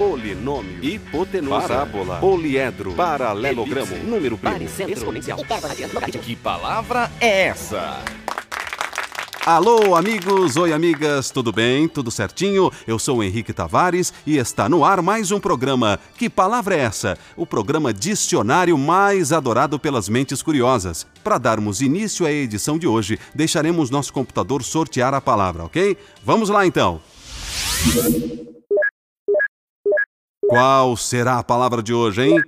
[0.00, 5.38] polinômio, hipotenusa, parábola, poliedro, paralelogramo, elipse, número primo, baricentro, exponencial,
[6.22, 7.98] Que palavra é essa?
[9.44, 11.86] Alô, amigos, oi, amigas, tudo bem?
[11.86, 12.70] Tudo certinho?
[12.86, 16.00] Eu sou o Henrique Tavares e está no ar mais um programa.
[16.16, 17.18] Que palavra é essa?
[17.36, 21.06] O programa dicionário mais adorado pelas mentes curiosas.
[21.22, 25.94] Para darmos início à edição de hoje, deixaremos nosso computador sortear a palavra, ok?
[26.24, 27.02] Vamos lá então.
[30.50, 32.42] Qual será a palavra de hoje, hein?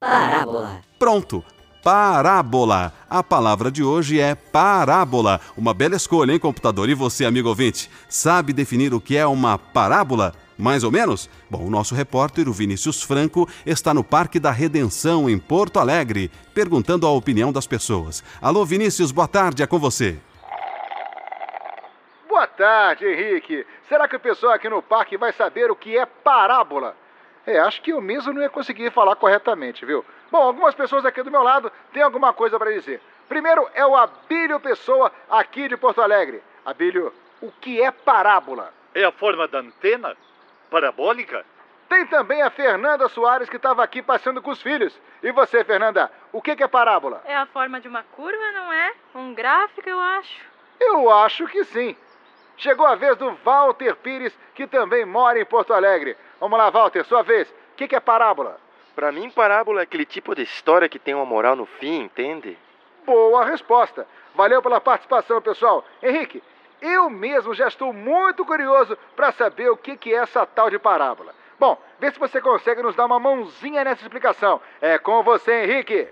[0.00, 0.80] Parábola.
[0.98, 1.44] Pronto!
[1.80, 2.92] parábola.
[3.08, 5.40] A palavra de hoje é parábola.
[5.56, 6.88] Uma bela escolha, hein, computador?
[6.88, 10.32] E você, amigo ouvinte, sabe definir o que é uma parábola?
[10.58, 11.30] Mais ou menos?
[11.48, 16.32] Bom, o nosso repórter, o Vinícius Franco, está no Parque da Redenção, em Porto Alegre,
[16.52, 18.24] perguntando a opinião das pessoas.
[18.40, 20.18] Alô, Vinícius, boa tarde, é com você.
[22.52, 23.66] Boa tarde, Henrique.
[23.88, 26.94] Será que o pessoal aqui no parque vai saber o que é parábola?
[27.46, 30.04] É, acho que eu mesmo não ia conseguir falar corretamente, viu?
[30.30, 33.00] Bom, algumas pessoas aqui do meu lado têm alguma coisa para dizer.
[33.26, 36.42] Primeiro é o Abílio Pessoa, aqui de Porto Alegre.
[36.62, 38.70] Abílio, o que é parábola?
[38.94, 40.14] É a forma da antena?
[40.70, 41.46] Parabólica?
[41.88, 45.00] Tem também a Fernanda Soares, que estava aqui passeando com os filhos.
[45.22, 47.22] E você, Fernanda, o que é parábola?
[47.24, 48.92] É a forma de uma curva, não é?
[49.14, 50.52] Um gráfico, eu acho.
[50.78, 51.96] Eu acho que sim.
[52.62, 56.16] Chegou a vez do Walter Pires, que também mora em Porto Alegre.
[56.38, 57.50] Vamos lá, Walter, sua vez.
[57.50, 58.56] O que, que é parábola?
[58.94, 62.56] Para mim, parábola é aquele tipo de história que tem uma moral no fim, entende?
[63.04, 64.06] Boa resposta.
[64.36, 65.84] Valeu pela participação, pessoal.
[66.00, 66.40] Henrique,
[66.80, 70.78] eu mesmo já estou muito curioso para saber o que, que é essa tal de
[70.78, 71.34] parábola.
[71.58, 74.60] Bom, vê se você consegue nos dar uma mãozinha nessa explicação.
[74.80, 76.08] É com você, Henrique.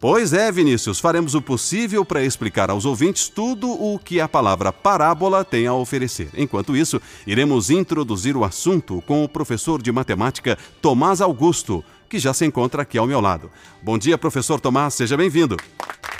[0.00, 4.72] Pois é, Vinícius, faremos o possível para explicar aos ouvintes tudo o que a palavra
[4.72, 6.30] parábola tem a oferecer.
[6.34, 12.32] Enquanto isso, iremos introduzir o assunto com o professor de matemática Tomás Augusto, que já
[12.32, 13.50] se encontra aqui ao meu lado.
[13.82, 15.58] Bom dia, professor Tomás, seja bem-vindo.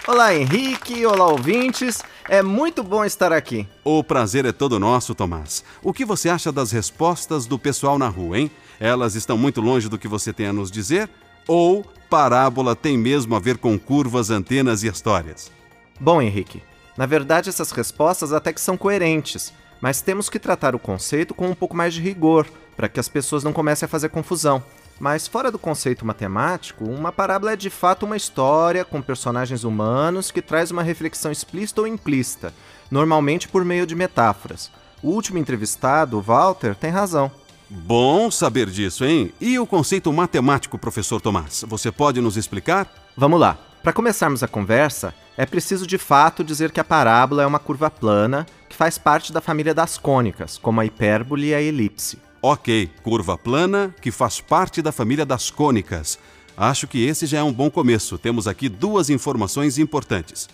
[0.06, 2.02] Olá, Henrique, olá, ouvintes.
[2.28, 3.66] É muito bom estar aqui.
[3.82, 5.64] O prazer é todo nosso, Tomás.
[5.82, 8.50] O que você acha das respostas do pessoal na rua, hein?
[8.78, 11.08] Elas estão muito longe do que você tem a nos dizer?
[11.53, 15.50] Ou parábola tem mesmo a ver com curvas, antenas e histórias?
[15.99, 16.62] Bom, Henrique,
[16.97, 21.49] na verdade essas respostas até que são coerentes, mas temos que tratar o conceito com
[21.49, 22.47] um pouco mais de rigor,
[22.77, 24.62] para que as pessoas não comecem a fazer confusão.
[25.00, 30.31] Mas fora do conceito matemático, uma parábola é de fato uma história com personagens humanos
[30.31, 32.55] que traz uma reflexão explícita ou implícita,
[32.88, 34.71] normalmente por meio de metáforas.
[35.03, 37.28] O último entrevistado, Walter, tem razão.
[37.72, 39.32] Bom saber disso, hein?
[39.41, 41.64] E o conceito matemático, professor Tomás?
[41.69, 42.92] Você pode nos explicar?
[43.16, 43.56] Vamos lá.
[43.81, 47.88] Para começarmos a conversa, é preciso de fato dizer que a parábola é uma curva
[47.88, 52.19] plana que faz parte da família das cônicas, como a hipérbole e a elipse.
[52.42, 56.19] Ok, curva plana que faz parte da família das cônicas.
[56.56, 58.19] Acho que esse já é um bom começo.
[58.19, 60.48] Temos aqui duas informações importantes.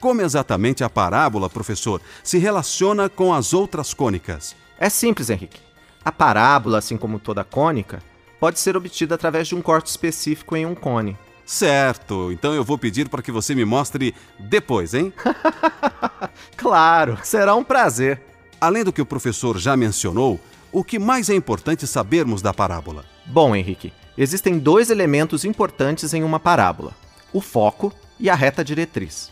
[0.00, 4.56] Como exatamente a parábola, professor, se relaciona com as outras cônicas?
[4.78, 5.71] É simples, Henrique.
[6.04, 8.02] A parábola, assim como toda cônica,
[8.40, 11.16] pode ser obtida através de um corte específico em um cone.
[11.44, 15.12] Certo, então eu vou pedir para que você me mostre depois, hein?
[16.56, 18.20] claro, será um prazer.
[18.60, 20.40] Além do que o professor já mencionou,
[20.70, 23.04] o que mais é importante sabermos da parábola?
[23.26, 26.94] Bom, Henrique, existem dois elementos importantes em uma parábola:
[27.32, 29.30] o foco e a reta diretriz.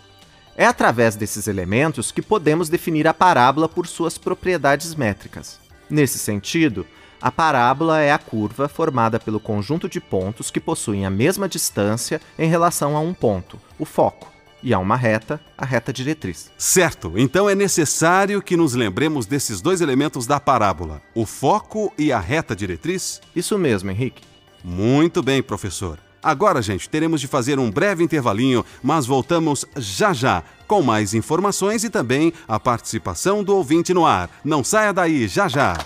[0.56, 5.59] É através desses elementos que podemos definir a parábola por suas propriedades métricas.
[5.90, 6.86] Nesse sentido,
[7.20, 12.20] a parábola é a curva formada pelo conjunto de pontos que possuem a mesma distância
[12.38, 16.50] em relação a um ponto, o foco, e a uma reta, a reta diretriz.
[16.56, 22.12] Certo, então é necessário que nos lembremos desses dois elementos da parábola, o foco e
[22.12, 23.20] a reta diretriz?
[23.34, 24.22] Isso mesmo, Henrique.
[24.62, 25.98] Muito bem, professor.
[26.22, 31.82] Agora, gente, teremos de fazer um breve intervalinho, mas voltamos já já com mais informações
[31.82, 34.30] e também a participação do ouvinte no ar.
[34.44, 35.76] Não saia daí, já já.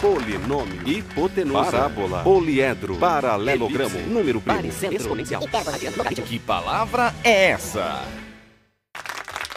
[0.00, 5.42] Polinômio, hipotenusa, parábola, poliedro, paralelogramo, número primo, exponencial.
[6.26, 8.02] Que palavra é essa?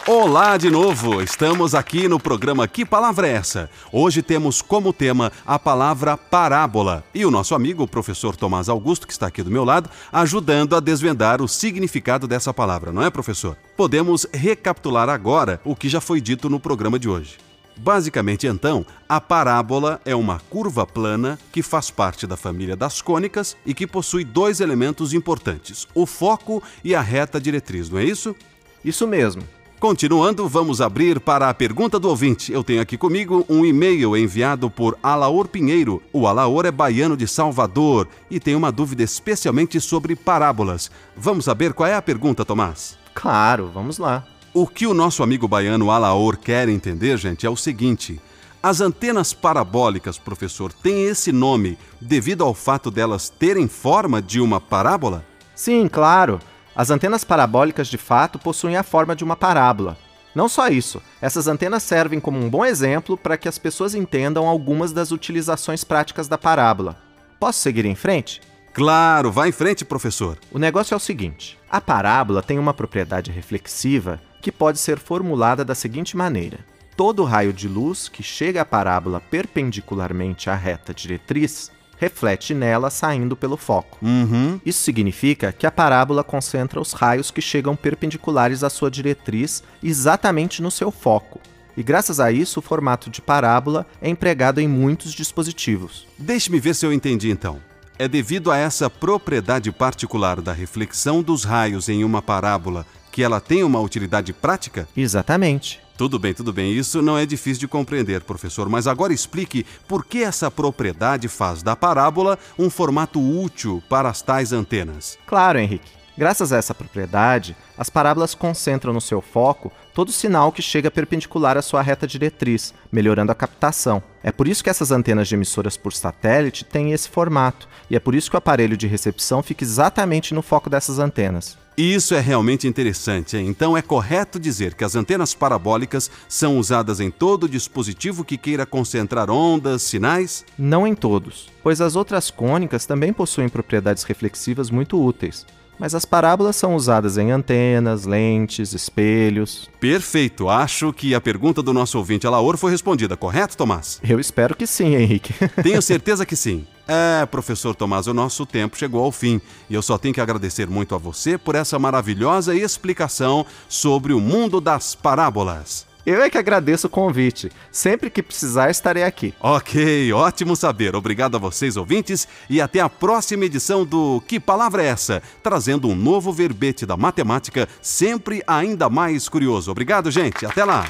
[0.08, 1.20] Olá de novo!
[1.20, 3.68] Estamos aqui no programa Que Palavra é essa?
[3.90, 9.04] Hoje temos como tema a palavra parábola e o nosso amigo, o professor Tomás Augusto,
[9.04, 13.10] que está aqui do meu lado, ajudando a desvendar o significado dessa palavra, não é,
[13.10, 13.56] professor?
[13.76, 17.38] Podemos recapitular agora o que já foi dito no programa de hoje.
[17.76, 23.56] Basicamente, então, a parábola é uma curva plana que faz parte da família das cônicas
[23.66, 28.36] e que possui dois elementos importantes: o foco e a reta diretriz, não é isso?
[28.84, 29.42] Isso mesmo.
[29.78, 32.50] Continuando, vamos abrir para a pergunta do ouvinte.
[32.50, 36.02] Eu tenho aqui comigo um e-mail enviado por Alaor Pinheiro.
[36.14, 40.90] O Alaor é baiano de Salvador e tem uma dúvida especialmente sobre parábolas.
[41.14, 42.96] Vamos saber qual é a pergunta, Tomás?
[43.12, 44.24] Claro, vamos lá.
[44.54, 48.18] O que o nosso amigo baiano Alaor quer entender, gente, é o seguinte:
[48.62, 54.58] as antenas parabólicas, professor, têm esse nome devido ao fato delas terem forma de uma
[54.58, 55.22] parábola?
[55.54, 56.40] Sim, claro.
[56.76, 59.96] As antenas parabólicas de fato possuem a forma de uma parábola.
[60.34, 64.46] Não só isso, essas antenas servem como um bom exemplo para que as pessoas entendam
[64.46, 66.98] algumas das utilizações práticas da parábola.
[67.40, 68.42] Posso seguir em frente?
[68.74, 70.36] Claro, vá em frente, professor.
[70.52, 75.64] O negócio é o seguinte: a parábola tem uma propriedade reflexiva que pode ser formulada
[75.64, 76.58] da seguinte maneira:
[76.94, 83.36] todo raio de luz que chega à parábola perpendicularmente à reta diretriz reflete nela saindo
[83.36, 83.98] pelo foco.
[84.02, 84.60] Uhum.
[84.64, 90.62] Isso significa que a parábola concentra os raios que chegam perpendiculares à sua diretriz exatamente
[90.62, 91.40] no seu foco.
[91.76, 96.06] E graças a isso, o formato de parábola é empregado em muitos dispositivos.
[96.18, 97.58] Deixe-me ver se eu entendi então.
[97.98, 103.40] É devido a essa propriedade particular da reflexão dos raios em uma parábola que ela
[103.40, 104.86] tem uma utilidade prática?
[104.94, 105.80] Exatamente.
[105.96, 106.72] Tudo bem, tudo bem.
[106.72, 111.62] Isso não é difícil de compreender, professor, mas agora explique por que essa propriedade faz
[111.62, 115.18] da parábola um formato útil para as tais antenas.
[115.26, 115.96] Claro, Henrique.
[116.18, 121.58] Graças a essa propriedade, as parábolas concentram no seu foco todo sinal que chega perpendicular
[121.58, 124.02] à sua reta diretriz, melhorando a captação.
[124.22, 128.00] É por isso que essas antenas de emissoras por satélite têm esse formato, e é
[128.00, 131.58] por isso que o aparelho de recepção fica exatamente no foco dessas antenas.
[131.76, 133.36] Isso é realmente interessante.
[133.36, 133.48] Hein?
[133.48, 138.64] Então é correto dizer que as antenas parabólicas são usadas em todo dispositivo que queira
[138.64, 140.42] concentrar ondas, sinais?
[140.58, 145.44] Não em todos, pois as outras cônicas também possuem propriedades reflexivas muito úteis.
[145.78, 149.68] Mas as parábolas são usadas em antenas, lentes, espelhos.
[149.78, 150.48] Perfeito.
[150.48, 154.00] Acho que a pergunta do nosso ouvinte Alaor foi respondida, correto, Tomás?
[154.02, 155.34] Eu espero que sim, Henrique.
[155.62, 156.66] Tenho certeza que sim.
[156.88, 160.68] É, professor Tomás, o nosso tempo chegou ao fim e eu só tenho que agradecer
[160.68, 165.84] muito a você por essa maravilhosa explicação sobre o mundo das parábolas.
[166.06, 167.50] Eu é que agradeço o convite.
[167.72, 169.34] Sempre que precisar, estarei aqui.
[169.40, 170.94] Ok, ótimo saber.
[170.94, 175.20] Obrigado a vocês, ouvintes, e até a próxima edição do Que Palavra é Essa?
[175.42, 179.68] Trazendo um novo verbete da matemática, sempre ainda mais curioso.
[179.72, 180.46] Obrigado, gente.
[180.46, 180.86] Até lá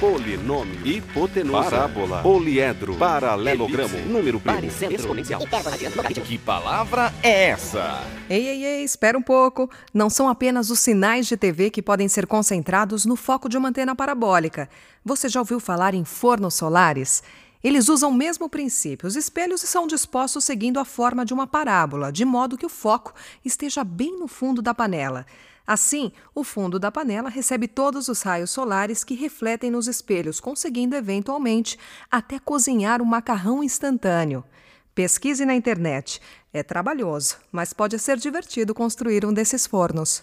[0.00, 5.40] polinômio, hipotenusa, parábola, poliedro, paralelogramo, número primo, exponencial.
[6.24, 8.02] Que palavra é essa?
[8.28, 9.70] Ei, ei, ei, espera um pouco.
[9.92, 13.68] Não são apenas os sinais de TV que podem ser concentrados no foco de uma
[13.68, 14.68] antena parabólica.
[15.04, 17.22] Você já ouviu falar em fornos solares?
[17.64, 19.08] Eles usam o mesmo princípio.
[19.08, 23.14] Os espelhos são dispostos seguindo a forma de uma parábola, de modo que o foco
[23.42, 25.24] esteja bem no fundo da panela.
[25.66, 30.94] Assim, o fundo da panela recebe todos os raios solares que refletem nos espelhos, conseguindo
[30.94, 31.78] eventualmente
[32.10, 34.44] até cozinhar um macarrão instantâneo.
[34.94, 36.20] Pesquise na internet.
[36.52, 40.22] É trabalhoso, mas pode ser divertido construir um desses fornos.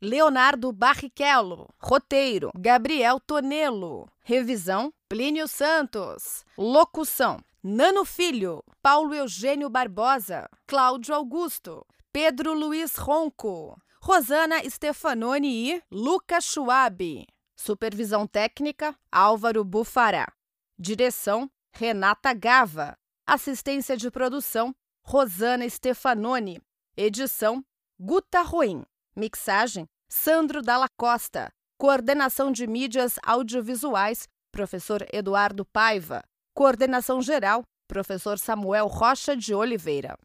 [0.00, 1.68] Leonardo Barrichello.
[1.78, 4.08] Roteiro: Gabriel Tonelo.
[4.22, 6.44] Revisão: Plínio Santos.
[6.56, 16.44] Locução: Nano Filho, Paulo Eugênio Barbosa, Cláudio Augusto, Pedro Luiz Ronco, Rosana Stefanoni e Lucas
[16.44, 17.26] Schwab.
[17.56, 20.32] Supervisão técnica: Álvaro Bufará.
[20.78, 22.96] Direção: Renata Gava.
[23.26, 26.60] Assistência de produção: Rosana Stefanoni.
[26.96, 27.64] Edição:
[27.98, 28.84] Guta Ruim.
[29.18, 31.48] Mixagem: Sandro Dalla Costa.
[31.80, 36.22] Coordenação de mídias audiovisuais: Professor Eduardo Paiva.
[36.54, 40.18] Coordenação geral: Professor Samuel Rocha de Oliveira.